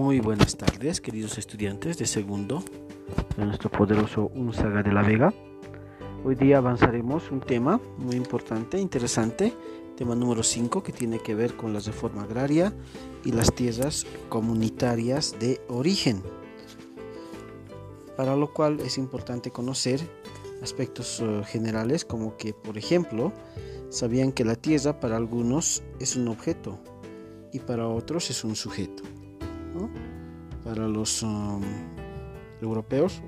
Muy 0.00 0.18
buenas 0.18 0.56
tardes, 0.56 0.98
queridos 0.98 1.36
estudiantes 1.36 1.98
de 1.98 2.06
segundo 2.06 2.64
de 3.36 3.44
nuestro 3.44 3.70
poderoso 3.70 4.30
Unzaga 4.34 4.82
de 4.82 4.92
la 4.92 5.02
Vega. 5.02 5.34
Hoy 6.24 6.36
día 6.36 6.56
avanzaremos 6.56 7.30
un 7.30 7.40
tema 7.40 7.78
muy 7.98 8.16
importante, 8.16 8.80
interesante, 8.80 9.52
tema 9.98 10.14
número 10.14 10.42
5 10.42 10.82
que 10.82 10.92
tiene 10.92 11.18
que 11.18 11.34
ver 11.34 11.54
con 11.54 11.74
la 11.74 11.80
reforma 11.80 12.22
agraria 12.22 12.72
y 13.26 13.32
las 13.32 13.54
tierras 13.54 14.06
comunitarias 14.30 15.36
de 15.38 15.60
origen. 15.68 16.22
Para 18.16 18.36
lo 18.36 18.54
cual 18.54 18.80
es 18.80 18.96
importante 18.96 19.50
conocer 19.50 20.00
aspectos 20.62 21.20
uh, 21.20 21.44
generales 21.44 22.06
como 22.06 22.38
que, 22.38 22.54
por 22.54 22.78
ejemplo, 22.78 23.34
sabían 23.90 24.32
que 24.32 24.46
la 24.46 24.54
tierra 24.54 24.98
para 24.98 25.18
algunos 25.18 25.82
es 25.98 26.16
un 26.16 26.28
objeto 26.28 26.78
y 27.52 27.58
para 27.58 27.86
otros 27.86 28.30
es 28.30 28.44
un 28.44 28.56
sujeto. 28.56 29.02
Para 30.64 30.86
los 30.88 31.22
um, 31.22 31.62
europeos 32.60 33.22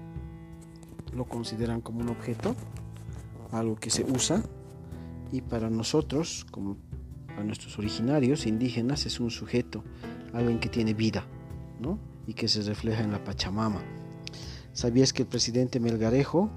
lo 1.15 1.25
consideran 1.25 1.81
como 1.81 2.01
un 2.01 2.09
objeto, 2.09 2.55
algo 3.51 3.77
que 3.77 3.91
se 3.91 4.05
usa, 4.05 4.43
y 5.31 5.41
para 5.41 5.71
nosotros, 5.71 6.47
como 6.51 6.77
para 7.27 7.45
nuestros 7.45 7.79
originarios 7.79 8.47
indígenas, 8.47 9.07
es 9.07 9.21
un 9.21 9.31
sujeto, 9.31 9.83
alguien 10.33 10.59
que 10.59 10.69
tiene 10.69 10.95
vida, 10.95 11.25
y 12.27 12.35
que 12.35 12.49
se 12.49 12.63
refleja 12.63 13.03
en 13.03 13.13
la 13.13 13.23
Pachamama. 13.25 13.83
¿Sabías 14.73 15.13
que 15.13 15.23
el 15.23 15.29
presidente 15.29 15.81
Melgarejo 15.81 16.51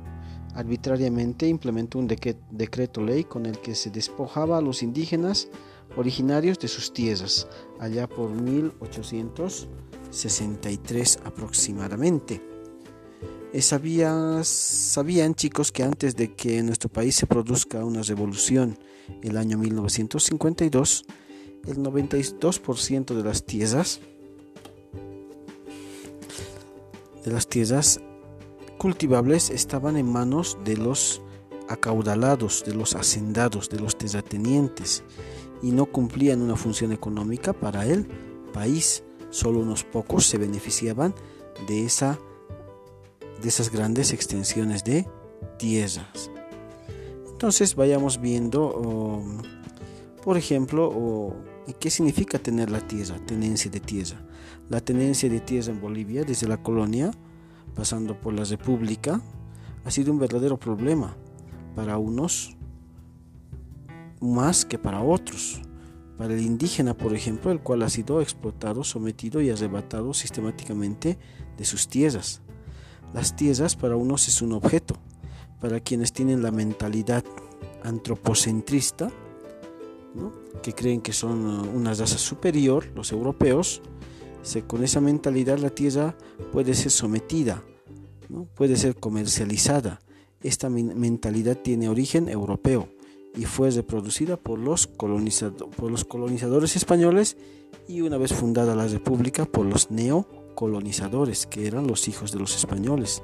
arbitrariamente 0.54 1.48
implementó 1.48 2.00
un 2.00 2.08
decreto 2.08 3.02
ley 3.02 3.26
con 3.26 3.46
el 3.46 3.60
que 3.60 3.76
se 3.76 3.90
despojaba 3.90 4.58
a 4.58 4.62
los 4.62 4.84
indígenas 4.84 5.50
originarios 5.96 6.60
de 6.60 6.68
sus 6.68 6.94
tierras, 6.94 7.48
allá 7.80 8.08
por 8.08 8.30
1863 8.30 11.20
aproximadamente. 11.24 12.42
Eh, 13.54 13.62
¿Sabían 13.62 14.44
chicos 15.36 15.72
que 15.72 15.84
antes 15.84 16.16
de 16.16 16.34
que 16.34 16.58
en 16.58 16.66
nuestro 16.66 16.90
país 16.90 17.16
se 17.16 17.28
produzca 17.28 17.86
una 17.86 18.02
revolución, 18.02 18.78
el 19.22 19.38
año 19.38 19.58
1952, 19.58 21.06
el 21.68 21.78
92% 21.78 23.16
de 23.16 23.24
las 23.24 23.46
tierras 23.46 24.02
de 27.24 27.32
las 27.32 27.48
tierras 27.48 28.02
cultivables 28.78 29.50
estaban 29.50 29.96
en 29.98 30.12
manos 30.12 30.58
de 30.64 30.78
los 30.78 31.24
acaudalados, 31.68 32.64
de 32.66 32.76
los 32.76 32.96
hacendados, 32.96 33.70
de 33.70 33.80
los 33.80 33.98
terratenientes 33.98 35.04
y 35.62 35.72
no 35.72 35.86
cumplían 35.86 36.42
una 36.42 36.56
función 36.56 36.92
económica 36.92 37.54
para 37.54 37.86
el 37.86 38.06
país. 38.54 39.04
Solo 39.30 39.60
unos 39.60 39.84
pocos 39.84 40.26
se 40.26 40.38
beneficiaban 40.38 41.14
de, 41.68 41.86
esa, 41.86 42.20
de 43.42 43.48
esas 43.48 43.72
grandes 43.72 44.14
extensiones 44.14 44.84
de 44.84 45.08
tierras. 45.58 46.32
Entonces 47.28 47.76
vayamos 47.76 48.22
viendo, 48.22 48.76
um, 48.78 49.42
por 50.24 50.38
ejemplo, 50.38 51.36
qué 51.80 51.90
significa 51.90 52.40
tener 52.40 52.70
la 52.70 52.80
tierra, 52.80 53.18
tenencia 53.26 53.70
de 53.70 53.80
tierra. 53.80 54.26
La 54.70 54.80
tenencia 54.80 55.30
de 55.30 55.42
tierra 55.42 55.72
en 55.72 55.82
Bolivia 55.82 56.24
desde 56.24 56.48
la 56.48 56.64
colonia, 56.64 57.12
pasando 57.76 58.20
por 58.20 58.34
la 58.34 58.46
república, 58.46 59.22
ha 59.84 59.92
sido 59.92 60.12
un 60.12 60.20
verdadero 60.20 60.58
problema 60.58 61.16
para 61.76 61.98
unos 61.98 62.55
más 64.20 64.66
que 64.66 64.78
para 64.78 65.02
otros. 65.02 65.62
Para 66.18 66.34
el 66.34 66.42
indígena, 66.42 66.94
por 66.94 67.14
ejemplo, 67.14 67.52
el 67.52 67.60
cual 67.60 67.84
ha 67.84 67.90
sido 67.90 68.22
explotado, 68.22 68.84
sometido 68.84 69.42
y 69.42 69.50
arrebatado 69.50 70.14
sistemáticamente 70.14 71.18
de 71.58 71.66
sus 71.66 71.88
tierras. 71.88 72.42
Las 73.14 73.36
tierras 73.36 73.76
para 73.76 73.96
unos 73.96 74.28
es 74.28 74.42
un 74.42 74.54
objeto, 74.54 74.96
para 75.60 75.80
quienes 75.80 76.14
tienen 76.14 76.42
la 76.42 76.52
mentalidad 76.52 77.24
antropocentrista, 77.84 79.12
que 80.62 80.74
creen 80.74 81.02
que 81.02 81.12
son 81.12 81.46
uh, 81.46 81.78
una 81.78 81.94
raza 81.94 82.18
superior, 82.18 82.88
los 82.96 83.12
europeos, 83.12 83.82
con 84.68 84.84
esa 84.84 85.02
mentalidad 85.02 85.58
la 85.58 85.70
tierra 85.70 86.16
puede 86.54 86.76
ser 86.76 86.92
sometida, 86.92 87.64
puede 88.56 88.78
ser 88.78 88.96
comercializada. 88.96 90.00
Esta 90.42 90.70
mentalidad 90.70 91.58
tiene 91.58 91.90
origen 91.90 92.30
europeo 92.30 92.95
y 93.38 93.46
fue 93.46 93.70
reproducida 93.72 94.38
por 94.38 94.60
los, 94.60 94.88
por 94.88 95.92
los 95.92 96.06
colonizadores 96.06 96.76
españoles 96.76 97.38
y 97.88 98.02
una 98.02 98.18
vez 98.18 98.34
fundada 98.34 98.76
la 98.76 98.88
república 98.88 99.46
por 99.46 99.66
los 99.66 99.92
neocolonizadores, 99.92 101.46
que 101.46 101.68
eran 101.68 101.88
los 101.88 102.08
hijos 102.08 102.32
de 102.32 102.40
los 102.40 102.56
españoles, 102.56 103.22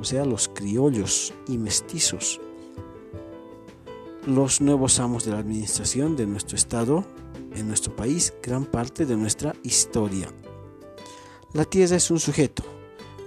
o 0.00 0.04
sea, 0.04 0.24
los 0.24 0.48
criollos 0.48 1.34
y 1.48 1.58
mestizos. 1.58 2.40
Los 4.26 4.60
nuevos 4.60 4.98
amos 4.98 5.24
de 5.24 5.32
la 5.32 5.38
administración 5.38 6.16
de 6.16 6.26
nuestro 6.26 6.56
estado, 6.56 7.04
en 7.54 7.68
nuestro 7.68 7.94
país, 7.96 8.34
gran 8.42 8.64
parte 8.64 9.06
de 9.06 9.16
nuestra 9.16 9.54
historia. 9.62 10.28
La 11.52 11.64
tierra 11.64 11.96
es 11.96 12.10
un 12.10 12.20
sujeto. 12.20 12.62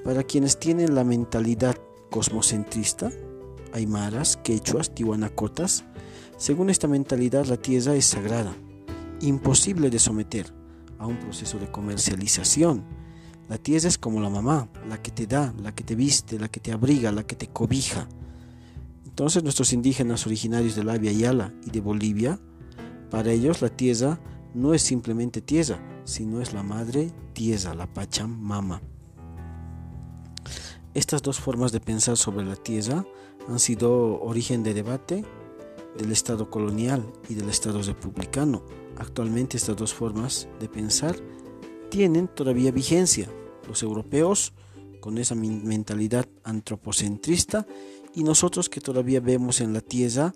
Para 0.03 0.23
quienes 0.23 0.59
tienen 0.59 0.95
la 0.95 1.03
mentalidad 1.03 1.77
cosmocentrista, 2.09 3.11
aymaras, 3.73 4.37
quechuas, 4.37 4.93
tihuanacotas, 4.93 5.85
según 6.37 6.69
esta 6.69 6.87
mentalidad, 6.87 7.45
la 7.45 7.57
tierra 7.57 7.95
es 7.95 8.05
sagrada, 8.05 8.53
imposible 9.21 9.89
de 9.89 9.99
someter 9.99 10.53
a 10.99 11.07
un 11.07 11.17
proceso 11.17 11.59
de 11.59 11.71
comercialización. 11.71 12.83
La 13.49 13.57
tierra 13.57 13.87
es 13.87 13.97
como 13.97 14.19
la 14.19 14.29
mamá, 14.29 14.69
la 14.87 15.01
que 15.01 15.11
te 15.11 15.27
da, 15.27 15.53
la 15.61 15.73
que 15.73 15.83
te 15.83 15.95
viste, 15.95 16.39
la 16.39 16.47
que 16.47 16.59
te 16.59 16.71
abriga, 16.71 17.11
la 17.11 17.23
que 17.23 17.35
te 17.35 17.47
cobija. 17.47 18.07
Entonces 19.05 19.43
nuestros 19.43 19.73
indígenas 19.73 20.25
originarios 20.25 20.75
de 20.75 20.83
la 20.83 20.97
Yala 20.97 21.53
y 21.65 21.69
de 21.69 21.81
Bolivia, 21.81 22.39
para 23.11 23.31
ellos 23.31 23.61
la 23.61 23.69
tierra 23.69 24.19
no 24.53 24.73
es 24.73 24.81
simplemente 24.81 25.41
tierra, 25.41 25.79
sino 26.03 26.41
es 26.41 26.53
la 26.53 26.63
madre 26.63 27.11
tierra, 27.33 27.75
la 27.75 27.85
Pachamama. 27.85 28.81
Estas 30.93 31.21
dos 31.21 31.39
formas 31.39 31.71
de 31.71 31.79
pensar 31.79 32.17
sobre 32.17 32.45
la 32.45 32.55
tierra 32.55 33.05
han 33.47 33.59
sido 33.59 34.21
origen 34.21 34.63
de 34.63 34.73
debate 34.73 35.25
del 35.97 36.11
Estado 36.11 36.49
colonial 36.49 37.05
y 37.29 37.35
del 37.35 37.49
Estado 37.49 37.81
republicano. 37.81 38.63
Actualmente 38.97 39.57
estas 39.57 39.75
dos 39.75 39.93
formas 39.93 40.47
de 40.59 40.69
pensar 40.69 41.15
tienen 41.89 42.27
todavía 42.27 42.71
vigencia. 42.71 43.29
Los 43.67 43.83
europeos 43.83 44.53
con 44.99 45.17
esa 45.17 45.35
mentalidad 45.35 46.27
antropocentrista 46.43 47.67
y 48.15 48.23
nosotros 48.23 48.69
que 48.69 48.81
todavía 48.81 49.19
vemos 49.19 49.59
en 49.61 49.73
la 49.73 49.81
tierra 49.81 50.33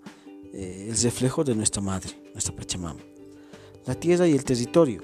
eh, 0.52 0.88
el 0.90 0.96
reflejo 1.02 1.44
de 1.44 1.54
nuestra 1.54 1.80
madre, 1.82 2.10
nuestra 2.32 2.54
Pachamama. 2.54 3.00
La 3.86 3.94
tierra 3.94 4.26
y 4.28 4.32
el 4.32 4.44
territorio. 4.44 5.00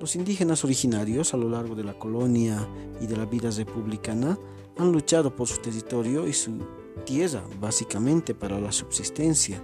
Los 0.00 0.16
indígenas 0.16 0.64
originarios 0.64 1.34
a 1.34 1.36
lo 1.36 1.48
largo 1.48 1.74
de 1.74 1.84
la 1.84 1.98
colonia 1.98 2.66
y 3.00 3.06
de 3.06 3.16
la 3.16 3.26
vida 3.26 3.50
republicana 3.50 4.38
han 4.78 4.92
luchado 4.92 5.34
por 5.34 5.48
su 5.48 5.60
territorio 5.60 6.26
y 6.26 6.32
su 6.32 6.58
tierra 7.04 7.42
básicamente 7.60 8.34
para 8.34 8.60
la 8.60 8.72
subsistencia, 8.72 9.62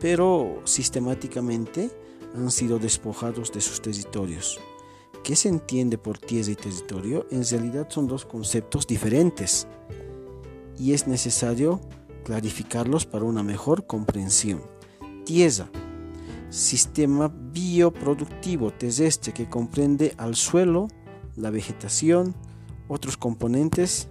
pero 0.00 0.60
sistemáticamente 0.64 1.90
han 2.34 2.50
sido 2.50 2.78
despojados 2.78 3.52
de 3.52 3.60
sus 3.60 3.80
territorios. 3.80 4.58
¿Qué 5.22 5.36
se 5.36 5.48
entiende 5.48 5.98
por 5.98 6.18
tierra 6.18 6.50
y 6.50 6.56
territorio? 6.56 7.26
En 7.30 7.44
realidad 7.44 7.88
son 7.88 8.08
dos 8.08 8.24
conceptos 8.24 8.86
diferentes 8.86 9.68
y 10.78 10.92
es 10.94 11.06
necesario 11.06 11.80
clarificarlos 12.24 13.06
para 13.06 13.24
una 13.24 13.42
mejor 13.42 13.86
comprensión. 13.86 14.62
Tierra, 15.24 15.70
sistema 16.50 17.28
bioproductivo 17.28 18.72
terrestre 18.72 19.32
que 19.32 19.48
comprende 19.48 20.14
al 20.18 20.34
suelo, 20.34 20.88
la 21.36 21.50
vegetación, 21.50 22.34
otros 22.88 23.16
componentes 23.16 24.08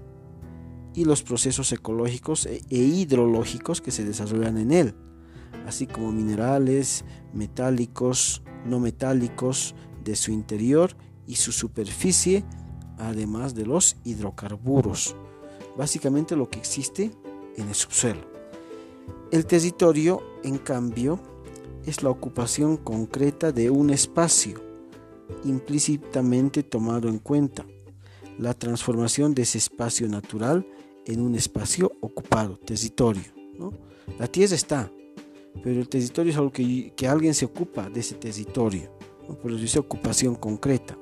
y 0.93 1.05
los 1.05 1.23
procesos 1.23 1.71
ecológicos 1.71 2.45
e, 2.45 2.61
e 2.69 2.77
hidrológicos 2.77 3.81
que 3.81 3.91
se 3.91 4.03
desarrollan 4.03 4.57
en 4.57 4.71
él, 4.71 4.95
así 5.65 5.87
como 5.87 6.11
minerales, 6.11 7.05
metálicos, 7.33 8.43
no 8.65 8.79
metálicos 8.79 9.75
de 10.03 10.15
su 10.15 10.31
interior 10.31 10.95
y 11.27 11.35
su 11.35 11.51
superficie, 11.51 12.43
además 12.97 13.55
de 13.55 13.65
los 13.65 13.97
hidrocarburos, 14.03 15.15
básicamente 15.77 16.35
lo 16.35 16.49
que 16.49 16.59
existe 16.59 17.11
en 17.55 17.67
el 17.67 17.75
subsuelo. 17.75 18.21
El 19.31 19.45
territorio, 19.45 20.21
en 20.43 20.57
cambio, 20.57 21.19
es 21.85 22.03
la 22.03 22.09
ocupación 22.09 22.77
concreta 22.77 23.51
de 23.51 23.69
un 23.69 23.89
espacio, 23.89 24.61
implícitamente 25.45 26.63
tomado 26.63 27.07
en 27.07 27.19
cuenta, 27.19 27.65
la 28.37 28.53
transformación 28.53 29.33
de 29.33 29.43
ese 29.43 29.57
espacio 29.57 30.07
natural 30.07 30.65
en 31.11 31.21
un 31.21 31.35
espacio 31.35 31.91
ocupado, 32.01 32.57
territorio. 32.57 33.23
La 34.17 34.27
tierra 34.27 34.55
está, 34.55 34.91
pero 35.63 35.79
el 35.79 35.89
territorio 35.89 36.31
es 36.31 36.37
algo 36.37 36.51
que, 36.51 36.93
alguien 37.07 37.33
se 37.33 37.45
ocupa 37.45 37.89
de 37.89 37.99
ese 37.99 38.15
territorio, 38.15 38.89
por 39.41 39.51
eso 39.51 39.61
dice 39.61 39.79
ocupación 39.79 40.35
concreta. 40.35 40.97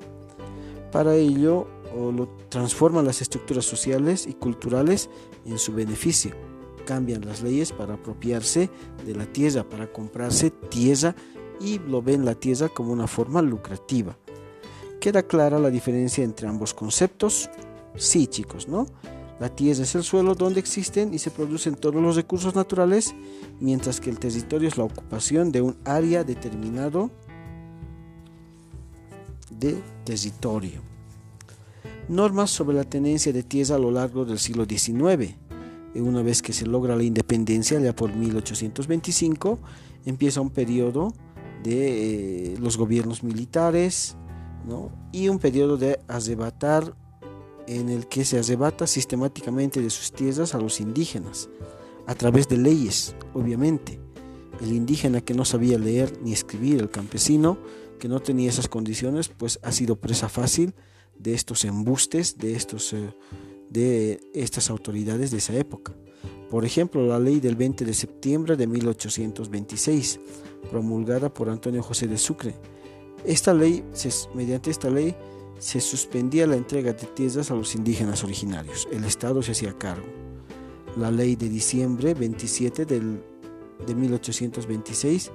Para 0.92 1.14
ello, 1.14 1.66
lo 1.94 2.28
transforman 2.48 3.04
las 3.04 3.22
estructuras 3.22 3.64
sociales 3.64 4.26
y 4.26 4.34
culturales 4.34 5.08
en 5.44 5.58
su 5.58 5.72
beneficio. 5.72 6.32
Cambian 6.84 7.24
las 7.24 7.42
leyes 7.42 7.72
para 7.72 7.94
apropiarse 7.94 8.70
de 9.06 9.14
la 9.14 9.26
tierra, 9.26 9.68
para 9.68 9.92
comprarse 9.92 10.50
tierra 10.50 11.14
y 11.60 11.78
lo 11.78 12.02
ven 12.02 12.24
la 12.24 12.34
tierra 12.34 12.68
como 12.68 12.92
una 12.92 13.06
forma 13.06 13.42
lucrativa. 13.42 14.16
¿Queda 14.98 15.22
clara 15.22 15.58
la 15.58 15.70
diferencia 15.70 16.24
entre 16.24 16.48
ambos 16.48 16.74
conceptos? 16.74 17.48
Sí, 17.96 18.26
chicos, 18.26 18.68
¿no? 18.68 18.86
La 19.40 19.48
tierra 19.48 19.84
es 19.84 19.94
el 19.94 20.02
suelo 20.02 20.34
donde 20.34 20.60
existen 20.60 21.14
y 21.14 21.18
se 21.18 21.30
producen 21.30 21.74
todos 21.74 22.00
los 22.02 22.14
recursos 22.14 22.54
naturales, 22.54 23.14
mientras 23.58 23.98
que 23.98 24.10
el 24.10 24.18
territorio 24.18 24.68
es 24.68 24.76
la 24.76 24.84
ocupación 24.84 25.50
de 25.50 25.62
un 25.62 25.78
área 25.86 26.24
determinado 26.24 27.10
de 29.50 29.82
territorio. 30.04 30.82
Normas 32.10 32.50
sobre 32.50 32.76
la 32.76 32.84
tenencia 32.84 33.32
de 33.32 33.42
tierra 33.42 33.76
a 33.76 33.78
lo 33.78 33.90
largo 33.90 34.26
del 34.26 34.38
siglo 34.38 34.66
XIX. 34.66 35.34
Una 35.94 36.22
vez 36.22 36.42
que 36.42 36.52
se 36.52 36.66
logra 36.66 36.94
la 36.94 37.02
independencia, 37.02 37.80
ya 37.80 37.96
por 37.96 38.14
1825, 38.14 39.58
empieza 40.04 40.42
un 40.42 40.50
periodo 40.50 41.14
de 41.62 42.52
eh, 42.52 42.56
los 42.58 42.76
gobiernos 42.76 43.22
militares 43.22 44.16
y 45.12 45.28
un 45.28 45.38
periodo 45.38 45.78
de 45.78 45.98
arrebatar 46.08 46.94
en 47.66 47.88
el 47.88 48.06
que 48.06 48.24
se 48.24 48.38
arrebata 48.38 48.86
sistemáticamente 48.86 49.80
de 49.80 49.90
sus 49.90 50.12
tierras 50.12 50.54
a 50.54 50.58
los 50.58 50.80
indígenas, 50.80 51.48
a 52.06 52.14
través 52.14 52.48
de 52.48 52.56
leyes, 52.56 53.14
obviamente. 53.34 54.00
El 54.60 54.72
indígena 54.72 55.20
que 55.20 55.34
no 55.34 55.44
sabía 55.44 55.78
leer 55.78 56.20
ni 56.22 56.32
escribir, 56.32 56.80
el 56.80 56.90
campesino 56.90 57.58
que 57.98 58.08
no 58.08 58.20
tenía 58.20 58.48
esas 58.48 58.68
condiciones, 58.68 59.28
pues 59.28 59.58
ha 59.62 59.72
sido 59.72 59.96
presa 59.96 60.28
fácil 60.28 60.74
de 61.18 61.34
estos 61.34 61.64
embustes, 61.64 62.38
de, 62.38 62.54
estos, 62.54 62.92
eh, 62.92 63.14
de 63.68 64.20
estas 64.34 64.70
autoridades 64.70 65.30
de 65.30 65.38
esa 65.38 65.54
época. 65.54 65.94
Por 66.50 66.64
ejemplo, 66.64 67.06
la 67.06 67.20
ley 67.20 67.38
del 67.38 67.54
20 67.54 67.84
de 67.84 67.94
septiembre 67.94 68.56
de 68.56 68.66
1826, 68.66 70.18
promulgada 70.70 71.32
por 71.32 71.48
Antonio 71.48 71.82
José 71.82 72.08
de 72.08 72.18
Sucre. 72.18 72.56
Esta 73.24 73.54
ley, 73.54 73.84
mediante 74.34 74.70
esta 74.70 74.90
ley, 74.90 75.14
se 75.60 75.78
suspendía 75.78 76.46
la 76.46 76.56
entrega 76.56 76.94
de 76.94 77.06
tierras 77.06 77.50
a 77.50 77.54
los 77.54 77.74
indígenas 77.74 78.24
originarios. 78.24 78.88
El 78.90 79.04
Estado 79.04 79.42
se 79.42 79.52
hacía 79.52 79.76
cargo. 79.76 80.06
La 80.96 81.10
ley 81.10 81.36
de 81.36 81.50
diciembre 81.50 82.14
27 82.14 82.86
de 82.86 83.94
1826, 83.94 85.30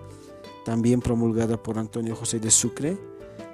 también 0.66 1.00
promulgada 1.00 1.62
por 1.62 1.78
Antonio 1.78 2.16
José 2.16 2.40
de 2.40 2.50
Sucre, 2.50 2.98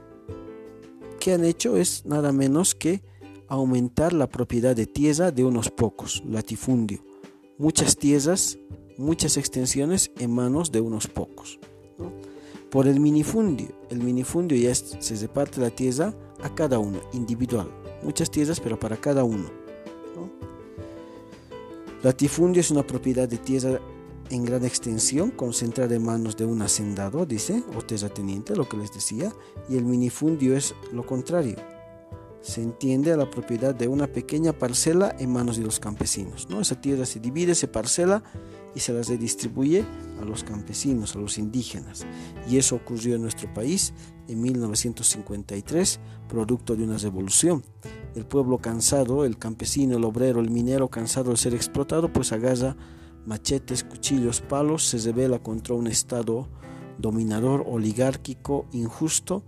que 1.19 1.33
han 1.33 1.43
hecho 1.43 1.77
es 1.77 2.05
nada 2.05 2.31
menos 2.31 2.75
que 2.75 3.03
aumentar 3.47 4.13
la 4.13 4.27
propiedad 4.27 4.75
de 4.75 4.85
tierra 4.85 5.31
de 5.31 5.43
unos 5.43 5.69
pocos, 5.69 6.23
latifundio. 6.25 7.03
Muchas 7.57 7.97
tierras, 7.97 8.57
muchas 8.97 9.37
extensiones 9.37 10.11
en 10.17 10.31
manos 10.31 10.71
de 10.71 10.81
unos 10.81 11.07
pocos. 11.07 11.59
Por 12.69 12.87
el 12.87 12.99
minifundio, 12.99 13.69
el 13.89 14.03
minifundio 14.03 14.57
ya 14.57 14.73
se 14.75 15.15
reparte 15.15 15.59
la 15.59 15.71
tierra 15.71 16.13
a 16.41 16.53
cada 16.53 16.77
uno, 16.77 17.01
individual. 17.13 17.69
Muchas 18.03 18.29
tierras, 18.29 18.59
pero 18.59 18.79
para 18.79 18.95
cada 18.95 19.23
uno. 19.23 19.49
Latifundio 22.03 22.61
es 22.61 22.71
una 22.71 22.87
propiedad 22.87 23.27
de 23.27 23.37
tierra 23.37 23.79
en 24.29 24.45
gran 24.45 24.63
extensión, 24.63 25.31
concentrada 25.31 25.95
en 25.95 26.05
manos 26.05 26.37
de 26.37 26.45
un 26.45 26.61
hacendado, 26.61 27.25
dice, 27.25 27.63
o 27.75 27.81
terrateniente, 27.81 28.55
lo 28.55 28.69
que 28.69 28.77
les 28.77 28.93
decía, 28.93 29.33
y 29.67 29.75
el 29.75 29.85
minifundio 29.85 30.55
es 30.55 30.75
lo 30.93 31.05
contrario. 31.05 31.57
Se 32.41 32.61
entiende 32.61 33.11
a 33.11 33.17
la 33.17 33.29
propiedad 33.29 33.75
de 33.75 33.87
una 33.87 34.07
pequeña 34.07 34.53
parcela 34.53 35.13
en 35.19 35.33
manos 35.33 35.57
de 35.57 35.63
los 35.63 35.79
campesinos. 35.79 36.47
¿no? 36.49 36.61
Esa 36.61 36.79
tierra 36.79 37.05
se 37.05 37.19
divide, 37.19 37.53
se 37.53 37.67
parcela 37.67 38.23
y 38.73 38.79
se 38.79 38.93
la 38.93 39.01
redistribuye 39.01 39.83
a 40.21 40.25
los 40.25 40.43
campesinos, 40.43 41.15
a 41.15 41.19
los 41.19 41.37
indígenas. 41.37 42.05
Y 42.47 42.57
eso 42.57 42.75
ocurrió 42.75 43.15
en 43.15 43.23
nuestro 43.23 43.53
país 43.53 43.93
en 44.29 44.41
1953, 44.41 45.99
producto 46.29 46.77
de 46.77 46.83
una 46.83 46.97
revolución. 46.97 47.61
El 48.15 48.25
pueblo 48.25 48.57
cansado, 48.57 49.25
el 49.25 49.37
campesino, 49.37 49.97
el 49.97 50.03
obrero, 50.03 50.39
el 50.39 50.49
minero 50.49 50.89
cansado 50.89 51.31
de 51.31 51.37
ser 51.37 51.53
explotado, 51.53 52.11
pues 52.11 52.31
agarra 52.31 52.75
machetes, 53.25 53.83
cuchillos, 53.83 54.41
palos, 54.41 54.85
se 54.85 54.97
revela 54.97 55.39
contra 55.39 55.75
un 55.75 55.87
Estado 55.87 56.47
dominador, 56.97 57.65
oligárquico, 57.67 58.65
injusto 58.71 59.43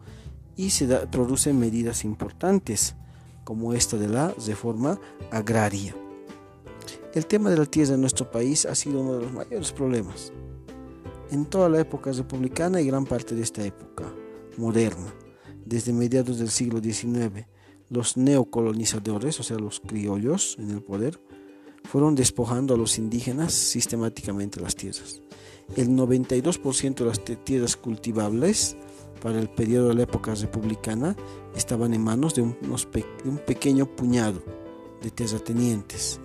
y 0.55 0.69
se 0.69 0.87
producen 1.07 1.59
medidas 1.59 2.05
importantes 2.05 2.95
como 3.43 3.73
esta 3.73 3.97
de 3.97 4.07
la 4.07 4.33
reforma 4.45 4.99
agraria. 5.31 5.95
El 7.13 7.25
tema 7.25 7.49
de 7.49 7.57
la 7.57 7.65
tierra 7.65 7.95
en 7.95 8.01
nuestro 8.01 8.31
país 8.31 8.65
ha 8.65 8.75
sido 8.75 9.01
uno 9.01 9.15
de 9.15 9.23
los 9.23 9.33
mayores 9.33 9.71
problemas 9.71 10.31
en 11.31 11.45
toda 11.45 11.69
la 11.69 11.79
época 11.79 12.11
republicana 12.11 12.79
y 12.79 12.87
gran 12.87 13.05
parte 13.05 13.35
de 13.35 13.41
esta 13.41 13.63
época 13.63 14.05
moderna. 14.57 15.13
Desde 15.65 15.93
mediados 15.93 16.39
del 16.39 16.49
siglo 16.49 16.79
XIX, 16.81 17.47
los 17.91 18.15
neocolonizadores, 18.15 19.39
o 19.39 19.43
sea, 19.43 19.57
los 19.57 19.81
criollos 19.81 20.55
en 20.57 20.71
el 20.71 20.81
poder, 20.81 21.19
fueron 21.83 22.15
despojando 22.15 22.73
a 22.73 22.77
los 22.77 22.97
indígenas 22.97 23.53
sistemáticamente 23.53 24.61
las 24.61 24.75
tierras. 24.75 25.21
El 25.75 25.89
92% 25.89 26.95
de 26.95 27.05
las 27.05 27.21
tierras 27.43 27.75
cultivables 27.75 28.77
para 29.21 29.39
el 29.39 29.49
periodo 29.49 29.89
de 29.89 29.95
la 29.95 30.03
época 30.03 30.33
republicana 30.33 31.15
estaban 31.55 31.93
en 31.93 32.01
manos 32.01 32.33
de, 32.33 32.41
un 32.41 33.37
pequeño 33.45 33.85
puñado 33.85 34.41
de 35.01 35.11
terratenientes. 35.11 36.19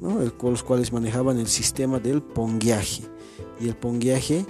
los 0.00 0.62
cuales 0.64 0.92
manejaban 0.92 1.38
el 1.38 1.48
sistema 1.48 2.00
del 2.00 2.22
pongueaje. 2.22 3.04
Y 3.60 3.68
el 3.68 3.76
pongueaje 3.76 4.46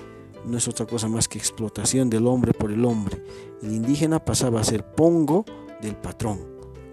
no 0.47 0.57
es 0.57 0.67
otra 0.67 0.87
cosa 0.87 1.09
más 1.09 1.29
que 1.29 1.39
explotación 1.39 2.09
del 2.09 2.27
hombre 2.27 2.53
por 2.53 2.73
el 2.73 2.85
hombre. 2.85 3.23
El 3.63 3.73
indígena 3.73 4.25
pasaba 4.25 4.61
a 4.61 4.65
ser 4.65 4.85
pongo 4.95 5.45
del 5.81 5.97
patrón, 5.97 6.41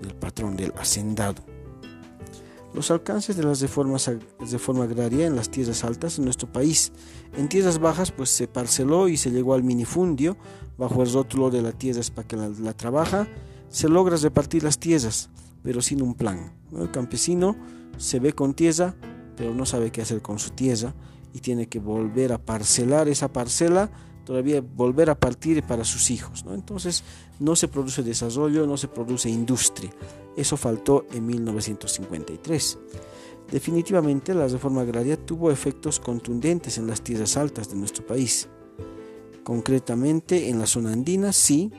del 0.01 0.15
patrón, 0.15 0.56
del 0.56 0.74
hacendado. 0.77 1.44
Los 2.74 2.92
alcances 2.92 3.38
de 3.38 3.44
las 3.44 3.62
reformas 3.62 4.12
de 4.39 4.60
forma 4.60 4.84
agraria 4.84 5.25
en 5.25 5.36
las 5.38 5.50
tierras 5.50 5.86
altas 5.86 6.18
en 6.18 6.25
nuestro 6.25 6.51
país. 6.51 6.92
En 7.38 7.48
tierras 7.48 7.80
bajas 7.80 8.12
pues 8.12 8.30
se 8.30 8.50
parceló 8.50 9.08
y 9.08 9.15
se 9.15 9.32
llegó 9.32 9.54
al 9.54 9.63
minifundio 9.63 10.36
bajo 10.77 11.04
el 11.04 11.12
rótulo 11.12 11.50
de 11.50 11.62
la 11.62 11.72
tierra 11.72 12.01
es 12.01 12.12
para 12.12 12.27
que 12.27 12.36
la, 12.36 12.74
trabaja. 12.74 13.27
Se 13.70 13.89
logra 13.89 14.18
repartir 14.18 14.63
las 14.63 14.80
tierras, 14.80 15.30
pero 15.63 15.82
sin 15.82 16.01
un 16.01 16.15
plan. 16.15 16.54
El 16.77 16.92
campesino 16.92 17.56
se 17.98 18.20
ve 18.20 18.34
con 18.34 18.54
tierra, 18.54 18.96
pero 19.36 19.54
no 19.54 19.65
sabe 19.65 19.92
qué 19.92 20.01
hacer 20.01 20.22
con 20.22 20.39
su 20.39 20.51
tierra 20.51 20.94
y 21.34 21.39
tiene 21.39 21.68
que 21.68 21.80
volver 21.80 22.32
a 22.34 22.38
parcelar 22.38 23.08
esa 23.10 23.32
parcela, 23.32 23.89
todavía 24.25 24.62
volver 24.62 25.10
a 25.10 25.15
partir 25.15 25.63
para 25.63 25.86
sus 25.86 26.12
hijos. 26.12 26.44
¿no? 26.44 26.53
Entonces 26.53 27.03
no 27.39 27.55
se 27.55 27.67
produce 27.67 28.03
desarrollo, 28.03 28.67
no 28.67 28.75
se 28.75 28.88
produce 28.88 29.29
industria. 29.29 29.91
Eso 30.36 30.58
faltó 30.58 31.05
en 31.13 31.25
1953. 31.25 32.77
Definitivamente 33.51 34.34
la 34.34 34.48
reforma 34.48 34.82
agraria 34.82 35.17
tuvo 35.17 35.51
efectos 35.51 36.00
contundentes 36.00 36.77
en 36.77 36.88
las 36.88 37.01
tierras 37.01 37.38
altas 37.38 37.70
de 37.70 37.75
nuestro 37.75 38.05
país. 38.05 38.50
Concretamente 39.44 40.50
en 40.50 40.60
la 40.60 40.65
zona 40.65 40.91
andina 40.91 41.32
sí, 41.32 41.72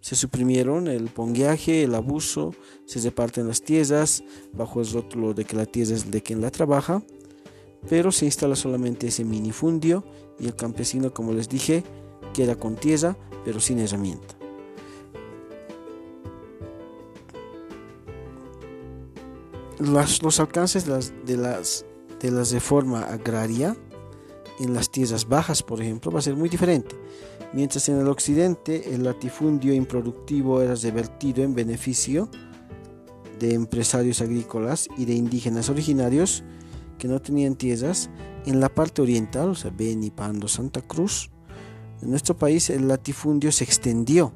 se 0.00 0.14
suprimieron 0.14 0.86
el 0.86 1.08
pongueaje, 1.08 1.82
el 1.82 1.96
abuso, 1.96 2.54
se 2.86 3.00
reparten 3.00 3.48
las 3.48 3.62
tierras 3.62 4.22
bajo 4.52 4.80
el 4.80 4.90
rótulo 4.90 5.34
de 5.34 5.44
que 5.44 5.56
la 5.56 5.66
tierra 5.66 5.96
es 5.96 6.10
de 6.10 6.22
quien 6.22 6.40
la 6.40 6.52
trabaja 6.52 7.02
pero 7.88 8.12
se 8.12 8.24
instala 8.24 8.56
solamente 8.56 9.08
ese 9.08 9.24
minifundio 9.24 10.04
y 10.38 10.46
el 10.46 10.54
campesino, 10.54 11.12
como 11.12 11.32
les 11.32 11.48
dije, 11.48 11.84
queda 12.32 12.56
con 12.56 12.76
tierra, 12.76 13.16
pero 13.44 13.60
sin 13.60 13.78
herramienta. 13.78 14.38
los 19.78 20.40
alcances 20.40 20.86
de 20.86 20.90
las, 20.92 21.12
de, 21.24 21.36
las, 21.36 21.84
de 22.20 22.30
la 22.30 22.44
reforma 22.44 23.02
agraria 23.02 23.76
en 24.58 24.74
las 24.74 24.90
tierras 24.90 25.28
bajas, 25.28 25.62
por 25.62 25.80
ejemplo, 25.80 26.10
va 26.10 26.18
a 26.18 26.22
ser 26.22 26.34
muy 26.34 26.48
diferente. 26.48 26.96
Mientras 27.52 27.88
en 27.88 27.98
el 27.98 28.08
occidente 28.08 28.94
el 28.94 29.04
latifundio 29.04 29.72
improductivo 29.72 30.60
era 30.60 30.74
revertido 30.74 31.42
en 31.42 31.54
beneficio 31.54 32.28
de 33.38 33.54
empresarios 33.54 34.20
agrícolas 34.20 34.88
y 34.98 35.04
de 35.04 35.14
indígenas 35.14 35.70
originarios, 35.70 36.42
que 36.98 37.08
no 37.08 37.20
tenían 37.20 37.54
tierras, 37.56 38.10
en 38.46 38.60
la 38.60 38.68
parte 38.68 39.02
oriental, 39.02 39.50
o 39.50 39.54
sea, 39.54 39.70
Beni, 39.70 40.10
Pando, 40.10 40.48
Santa 40.48 40.82
Cruz, 40.82 41.30
en 42.02 42.10
nuestro 42.10 42.36
país 42.36 42.70
el 42.70 42.88
latifundio 42.88 43.52
se 43.52 43.64
extendió. 43.64 44.32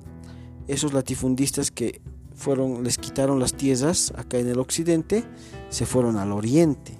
Esos 0.66 0.92
latifundistas 0.92 1.70
que 1.70 2.00
fueron, 2.34 2.82
les 2.82 2.98
quitaron 2.98 3.38
las 3.38 3.54
tierras 3.54 4.12
acá 4.16 4.38
en 4.38 4.48
el 4.48 4.58
occidente, 4.58 5.24
se 5.68 5.86
fueron 5.86 6.16
al 6.16 6.32
oriente. 6.32 6.96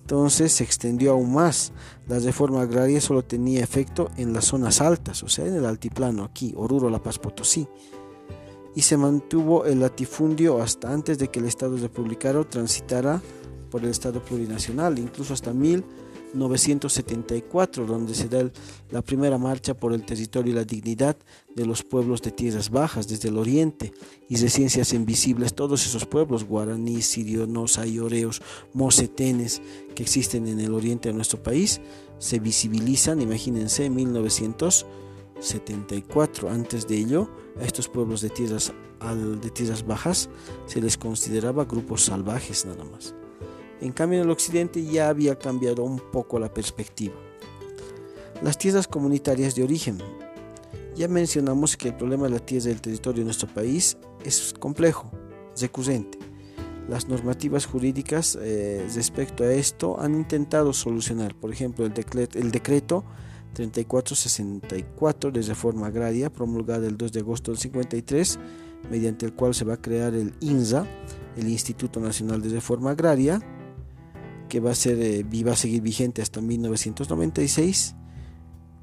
Entonces 0.00 0.52
se 0.52 0.64
extendió 0.64 1.12
aún 1.12 1.34
más. 1.34 1.72
La 2.06 2.18
reforma 2.18 2.62
agraria 2.62 3.00
solo 3.00 3.22
tenía 3.22 3.62
efecto 3.62 4.10
en 4.16 4.32
las 4.32 4.44
zonas 4.44 4.80
altas, 4.80 5.22
o 5.22 5.28
sea, 5.28 5.46
en 5.46 5.54
el 5.54 5.66
altiplano, 5.66 6.24
aquí, 6.24 6.54
Oruro, 6.56 6.90
La 6.90 7.02
Paz, 7.02 7.18
Potosí. 7.18 7.66
Y 8.74 8.82
se 8.82 8.96
mantuvo 8.96 9.64
el 9.64 9.80
latifundio 9.80 10.62
hasta 10.62 10.92
antes 10.92 11.18
de 11.18 11.28
que 11.28 11.40
el 11.40 11.46
Estado 11.46 11.76
republicano 11.76 12.46
transitara 12.46 13.20
por 13.70 13.84
el 13.84 13.90
Estado 13.90 14.22
plurinacional, 14.22 14.98
incluso 14.98 15.34
hasta 15.34 15.52
1974, 15.52 17.86
donde 17.86 18.14
se 18.14 18.28
da 18.28 18.50
la 18.90 19.02
primera 19.02 19.38
marcha 19.38 19.74
por 19.74 19.92
el 19.92 20.04
territorio 20.04 20.52
y 20.52 20.56
la 20.56 20.64
dignidad 20.64 21.16
de 21.54 21.66
los 21.66 21.82
pueblos 21.82 22.22
de 22.22 22.30
tierras 22.30 22.70
bajas 22.70 23.08
desde 23.08 23.28
el 23.28 23.36
oriente, 23.38 23.92
y 24.28 24.36
de 24.36 24.48
ciencias 24.50 24.92
invisibles 24.92 25.54
todos 25.54 25.86
esos 25.86 26.04
pueblos, 26.06 26.44
guaraní, 26.44 27.02
sirionos, 27.02 27.78
ayoreos, 27.78 28.42
mocetenes, 28.72 29.60
que 29.94 30.02
existen 30.02 30.48
en 30.48 30.58
el 30.60 30.74
oriente 30.74 31.08
de 31.08 31.14
nuestro 31.14 31.42
país, 31.42 31.80
se 32.18 32.38
visibilizan, 32.38 33.20
imagínense, 33.20 33.84
en 33.84 33.94
1974. 33.94 36.50
Antes 36.50 36.86
de 36.86 36.98
ello, 36.98 37.28
a 37.60 37.64
estos 37.64 37.88
pueblos 37.88 38.20
de 38.20 38.30
tierras, 38.30 38.72
de 39.40 39.50
tierras 39.50 39.86
bajas 39.86 40.28
se 40.66 40.80
les 40.80 40.96
consideraba 40.96 41.64
grupos 41.64 42.04
salvajes 42.04 42.66
nada 42.66 42.84
más. 42.84 43.14
En 43.80 43.92
cambio, 43.92 44.18
en 44.18 44.24
el 44.24 44.30
occidente 44.30 44.84
ya 44.84 45.08
había 45.08 45.38
cambiado 45.38 45.84
un 45.84 45.98
poco 45.98 46.38
la 46.38 46.52
perspectiva. 46.52 47.14
Las 48.42 48.58
tierras 48.58 48.88
comunitarias 48.88 49.54
de 49.54 49.64
origen. 49.64 49.98
Ya 50.94 51.08
mencionamos 51.08 51.76
que 51.76 51.88
el 51.88 51.96
problema 51.96 52.24
de 52.24 52.30
la 52.30 52.38
tierra 52.38 52.66
del 52.66 52.80
territorio 52.80 53.20
de 53.20 53.26
nuestro 53.26 53.48
país 53.48 53.98
es 54.24 54.54
complejo, 54.58 55.10
recurrente. 55.60 56.18
Las 56.88 57.08
normativas 57.08 57.66
jurídicas 57.66 58.38
eh, 58.40 58.86
respecto 58.94 59.44
a 59.44 59.52
esto 59.52 60.00
han 60.00 60.14
intentado 60.14 60.72
solucionar, 60.72 61.34
por 61.34 61.52
ejemplo, 61.52 61.84
el 61.84 61.92
decreto, 61.92 62.38
el 62.38 62.50
decreto 62.50 63.04
3464 63.54 65.30
de 65.32 65.42
reforma 65.42 65.86
agraria 65.86 66.30
promulgada 66.30 66.86
el 66.86 66.96
2 66.96 67.12
de 67.12 67.20
agosto 67.20 67.50
del 67.50 67.58
53, 67.58 68.38
mediante 68.90 69.26
el 69.26 69.32
cual 69.32 69.54
se 69.54 69.64
va 69.64 69.74
a 69.74 69.80
crear 69.80 70.14
el 70.14 70.34
INSA, 70.40 70.86
el 71.36 71.48
Instituto 71.48 71.98
Nacional 72.00 72.40
de 72.42 72.50
Reforma 72.50 72.90
Agraria, 72.90 73.40
que 74.48 74.60
va 74.60 74.70
a, 74.70 74.74
ser, 74.74 74.98
eh, 75.00 75.24
a 75.50 75.56
seguir 75.56 75.82
vigente 75.82 76.22
hasta 76.22 76.40
1996 76.40 77.94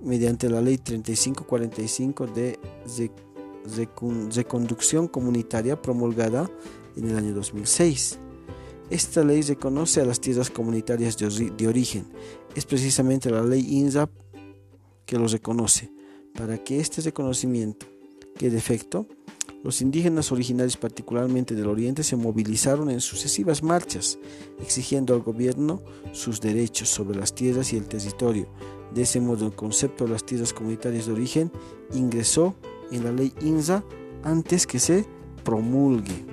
mediante 0.03 0.49
la 0.49 0.61
ley 0.61 0.77
3545 0.77 2.27
de 2.27 2.59
reconducción 4.35 5.07
comunitaria 5.07 5.81
promulgada 5.81 6.49
en 6.95 7.09
el 7.09 7.17
año 7.17 7.33
2006. 7.33 8.19
Esta 8.89 9.23
ley 9.23 9.41
reconoce 9.41 10.01
a 10.01 10.05
las 10.05 10.19
tierras 10.19 10.49
comunitarias 10.49 11.17
de, 11.17 11.67
origen. 11.67 12.05
Es 12.55 12.65
precisamente 12.65 13.29
la 13.31 13.41
ley 13.41 13.65
INSAP 13.77 14.11
que 15.05 15.17
los 15.17 15.31
reconoce. 15.31 15.91
Para 16.35 16.63
que 16.63 16.79
este 16.79 17.01
reconocimiento 17.01 17.85
quede 18.37 18.57
efecto, 18.57 19.07
los 19.63 19.81
indígenas 19.81 20.33
originarios, 20.33 20.75
particularmente 20.75 21.55
del 21.55 21.67
Oriente, 21.67 22.03
se 22.03 22.17
movilizaron 22.17 22.89
en 22.89 22.99
sucesivas 22.99 23.63
marchas, 23.63 24.19
exigiendo 24.61 25.13
al 25.13 25.21
gobierno 25.21 25.81
sus 26.11 26.41
derechos 26.41 26.89
sobre 26.89 27.17
las 27.17 27.33
tierras 27.33 27.71
y 27.71 27.77
el 27.77 27.87
territorio. 27.87 28.47
De 28.93 29.03
ese 29.03 29.21
modo, 29.21 29.47
el 29.47 29.55
concepto 29.55 30.03
de 30.03 30.11
las 30.11 30.25
tierras 30.25 30.51
comunitarias 30.51 31.05
de 31.05 31.13
origen 31.13 31.51
ingresó 31.93 32.55
en 32.91 33.05
la 33.05 33.13
ley 33.13 33.33
INSA 33.41 33.85
antes 34.23 34.67
que 34.67 34.79
se 34.79 35.05
promulgue. 35.45 36.25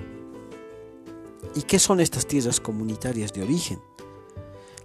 ¿Y 1.55 1.61
qué 1.61 1.79
son 1.79 2.01
estas 2.01 2.27
tierras 2.27 2.59
comunitarias 2.59 3.31
de 3.31 3.43
origen? 3.43 3.79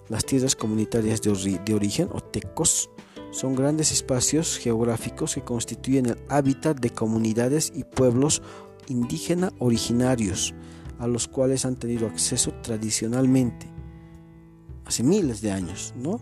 Las 0.09 0.25
tierras 0.25 0.55
comunitarias 0.55 1.21
de, 1.21 1.61
de 1.65 1.75
origen, 1.75 2.09
o 2.13 2.21
TECOS, 2.21 2.91
son 3.37 3.55
grandes 3.55 3.93
espacios 3.93 4.57
geográficos 4.57 5.35
que 5.35 5.43
constituyen 5.43 6.07
el 6.07 6.17
hábitat 6.31 6.81
de 6.81 6.89
comunidades 6.89 7.71
y 7.75 7.85
pueblos 7.85 8.41
indígena 8.89 9.53
originarios 9.59 10.55
a 10.99 11.07
los 11.07 11.29
cuales 11.29 11.67
han 11.67 11.77
tenido 11.77 12.07
acceso 12.07 12.53
tradicionalmente 12.63 13.71
hace 14.87 15.03
miles 15.03 15.43
de 15.43 15.53
años, 15.53 15.93
¿no? 15.99 16.19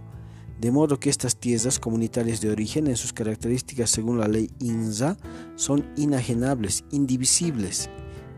De 0.61 0.73
modo 0.73 0.99
que 0.99 1.09
estas 1.09 1.37
tierras 1.37 1.79
comunitarias 1.79 2.41
de 2.41 2.51
origen 2.51 2.89
en 2.89 2.97
sus 2.97 3.13
características 3.13 3.91
según 3.91 4.19
la 4.19 4.27
ley 4.27 4.51
INSA 4.59 5.17
son 5.55 5.89
inajenables, 5.97 6.83
indivisibles, 6.91 7.91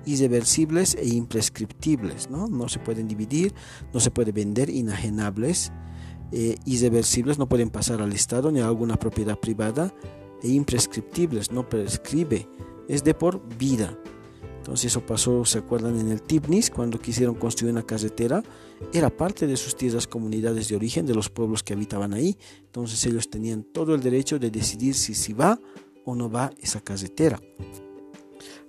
irreversibles 0.05 0.97
e 0.97 1.09
imprescriptibles, 1.09 2.29
¿no? 2.29 2.47
No 2.47 2.69
se 2.69 2.79
pueden 2.79 3.09
dividir, 3.09 3.55
no 3.95 4.01
se 4.01 4.11
puede 4.11 4.33
vender 4.33 4.69
inajenables, 4.69 5.73
eh, 6.33 6.57
irreversibles, 6.65 7.39
no 7.39 7.49
pueden 7.49 7.71
pasar 7.71 8.03
al 8.03 8.13
Estado 8.13 8.51
ni 8.51 8.61
a 8.61 8.67
alguna 8.67 8.97
propiedad 8.97 9.39
privada, 9.39 9.95
e 10.43 10.49
imprescriptibles, 10.49 11.51
no 11.51 11.69
prescribe, 11.69 12.49
es 12.89 13.03
de 13.05 13.15
por 13.15 13.41
vida. 13.57 13.99
Entonces 14.59 14.93
eso 14.93 15.07
pasó, 15.07 15.45
¿se 15.45 15.59
acuerdan? 15.59 15.99
En 15.99 16.11
el 16.11 16.23
Tibnis, 16.23 16.71
cuando 16.71 16.99
quisieron 16.99 17.37
construir 17.37 17.73
una 17.73 17.85
carretera, 17.85 18.43
era 18.93 19.11
parte 19.11 19.47
de 19.47 19.57
sus 19.57 19.77
tierras 19.77 20.09
comunidades 20.09 20.69
de 20.69 20.75
origen, 20.75 21.07
de 21.07 21.15
los 21.15 21.31
pueblos 21.31 21.63
que 21.63 21.73
habitaban 21.73 22.13
ahí. 22.13 22.37
Entonces 22.65 23.07
ellos 23.07 23.31
tenían 23.31 23.63
todo 23.63 23.95
el 23.95 24.03
derecho 24.03 24.41
de 24.41 24.51
decidir 24.51 24.95
si, 24.95 25.15
si 25.15 25.33
va 25.33 25.61
o 26.05 26.17
no 26.17 26.29
va 26.29 26.51
esa 26.61 26.81
carretera. 26.81 27.41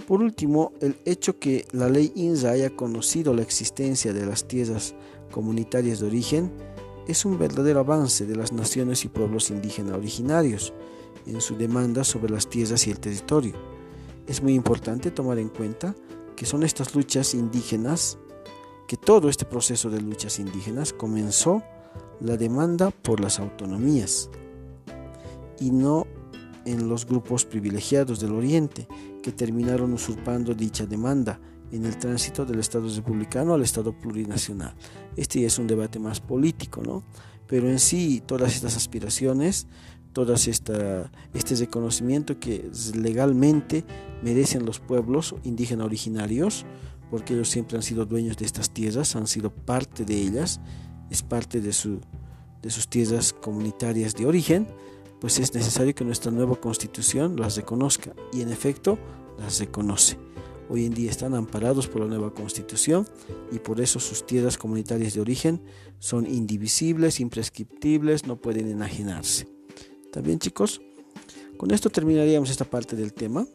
Por 0.07 0.21
último, 0.21 0.71
el 0.81 0.97
hecho 1.03 1.39
que 1.39 1.65
la 1.71 1.89
ley 1.89 2.11
INSA 2.15 2.51
haya 2.51 2.69
conocido 2.69 3.33
la 3.33 3.41
existencia 3.41 4.13
de 4.13 4.25
las 4.25 4.47
tierras 4.47 4.93
comunitarias 5.31 5.99
de 5.99 6.07
origen 6.07 6.51
es 7.07 7.23
un 7.25 7.37
verdadero 7.37 7.79
avance 7.79 8.25
de 8.25 8.35
las 8.35 8.51
naciones 8.51 9.05
y 9.05 9.07
pueblos 9.07 9.49
indígenas 9.49 9.95
originarios 9.95 10.73
en 11.25 11.41
su 11.41 11.55
demanda 11.55 12.03
sobre 12.03 12.31
las 12.31 12.49
tierras 12.49 12.85
y 12.85 12.91
el 12.91 12.99
territorio. 12.99 13.53
Es 14.27 14.43
muy 14.43 14.53
importante 14.53 15.09
tomar 15.11 15.39
en 15.39 15.49
cuenta 15.49 15.95
que 16.35 16.45
son 16.45 16.63
estas 16.63 16.93
luchas 16.93 17.33
indígenas 17.33 18.17
que 18.87 18.97
todo 18.97 19.29
este 19.29 19.45
proceso 19.45 19.89
de 19.89 20.01
luchas 20.01 20.39
indígenas 20.39 20.93
comenzó 20.93 21.63
la 22.19 22.37
demanda 22.37 22.91
por 22.91 23.19
las 23.19 23.39
autonomías 23.39 24.29
y 25.59 25.71
no 25.71 26.05
en 26.65 26.89
los 26.89 27.05
grupos 27.05 27.45
privilegiados 27.45 28.19
del 28.19 28.33
Oriente 28.33 28.87
que 29.23 29.31
terminaron 29.31 29.93
usurpando 29.93 30.53
dicha 30.53 30.85
demanda 30.85 31.39
en 31.71 31.85
el 31.85 31.97
tránsito 31.97 32.45
del 32.45 32.59
Estado 32.59 32.87
republicano 32.87 33.53
al 33.53 33.61
Estado 33.61 33.93
plurinacional. 33.93 34.73
Este 35.15 35.45
es 35.45 35.59
un 35.59 35.67
debate 35.67 35.99
más 35.99 36.19
político, 36.19 36.81
¿no? 36.81 37.03
Pero 37.47 37.69
en 37.69 37.79
sí 37.79 38.21
todas 38.25 38.55
estas 38.55 38.75
aspiraciones, 38.75 39.67
todas 40.13 40.47
esta, 40.47 41.11
este 41.33 41.55
reconocimiento 41.55 42.39
que 42.39 42.69
legalmente 42.95 43.85
merecen 44.23 44.65
los 44.65 44.79
pueblos 44.79 45.35
indígenas 45.43 45.85
originarios, 45.85 46.65
porque 47.09 47.33
ellos 47.33 47.49
siempre 47.49 47.77
han 47.77 47.83
sido 47.83 48.05
dueños 48.05 48.37
de 48.37 48.45
estas 48.45 48.71
tierras, 48.71 49.15
han 49.15 49.27
sido 49.27 49.49
parte 49.49 50.03
de 50.05 50.15
ellas, 50.15 50.59
es 51.09 51.23
parte 51.23 51.61
de, 51.61 51.71
su, 51.71 52.01
de 52.61 52.69
sus 52.69 52.89
tierras 52.89 53.31
comunitarias 53.31 54.15
de 54.15 54.25
origen, 54.25 54.67
pues 55.21 55.39
es 55.39 55.53
necesario 55.53 55.95
que 55.95 56.03
nuestra 56.03 56.31
nueva 56.31 56.55
constitución 56.55 57.35
las 57.37 57.55
reconozca 57.55 58.13
y 58.33 58.41
en 58.41 58.49
efecto 58.49 58.97
las 59.39 59.59
reconoce. 59.59 60.17
Hoy 60.69 60.85
en 60.85 60.93
día 60.93 61.09
están 61.09 61.33
amparados 61.33 61.87
por 61.87 62.01
la 62.01 62.07
nueva 62.07 62.33
constitución 62.33 63.07
y 63.51 63.59
por 63.59 63.79
eso 63.79 63.99
sus 63.99 64.25
tierras 64.25 64.57
comunitarias 64.57 65.13
de 65.13 65.21
origen 65.21 65.61
son 65.99 66.27
indivisibles, 66.27 67.21
imprescriptibles, 67.21 68.25
no 68.27 68.35
pueden 68.35 68.67
enajenarse. 68.67 69.47
¿También 70.11 70.39
chicos? 70.39 70.81
Con 71.57 71.71
esto 71.71 71.89
terminaríamos 71.89 72.49
esta 72.49 72.65
parte 72.65 72.95
del 72.95 73.13
tema, 73.13 73.47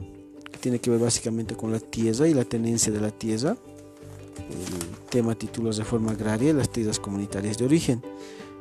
que 0.50 0.59
tiene 0.59 0.78
que 0.78 0.90
ver 0.90 1.00
básicamente 1.00 1.54
con 1.54 1.71
la 1.71 1.81
tierra 1.81 2.26
y 2.28 2.35
la 2.35 2.45
tenencia 2.45 2.90
de 2.90 3.00
la 3.00 3.11
tierra. 3.11 3.57
El 4.49 5.11
tema 5.11 5.35
titula 5.35 5.71
Reforma 5.71 6.12
Agraria 6.12 6.50
y 6.50 6.54
las 6.54 6.71
tierras 6.71 6.99
comunitarias 6.99 7.59
de 7.59 7.66
origen. 7.66 8.02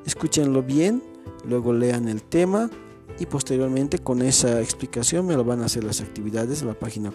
Escúchenlo 0.06 0.62
bien, 0.62 1.02
luego 1.46 1.74
lean 1.74 2.10
el 2.10 2.22
tema 2.22 2.70
y 3.18 3.26
posteriormente 3.26 4.00
con 4.00 4.22
esa 4.22 4.62
explicación 4.62 5.26
me 5.26 5.36
lo 5.36 5.46
van 5.46 5.62
a 5.62 5.66
hacer 5.66 5.84
las 5.84 6.02
actividades 6.02 6.62
en 6.62 6.68
la 6.68 6.74
página 6.74 7.12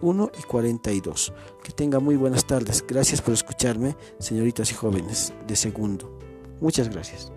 41 0.00 0.30
y 0.38 0.42
42. 0.42 1.32
Que 1.62 1.72
tenga 1.72 2.00
muy 2.00 2.16
buenas 2.16 2.46
tardes. 2.46 2.84
Gracias 2.86 3.20
por 3.20 3.34
escucharme, 3.34 3.96
señoritas 4.18 4.70
y 4.70 4.74
jóvenes 4.74 5.32
de 5.46 5.56
segundo. 5.56 6.18
Muchas 6.60 6.88
gracias. 6.88 7.32